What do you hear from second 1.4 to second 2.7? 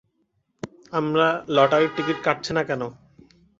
লটারির টিকিট কাটছি না